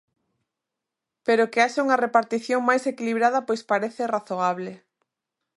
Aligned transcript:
Pero 1.25 1.49
que 1.51 1.59
haxa 1.61 1.83
unha 1.85 2.01
repartición 2.05 2.61
máis 2.69 2.83
equilibrada 2.91 3.39
pois 3.47 3.61
parece 3.71 4.11
razoable. 4.15 4.71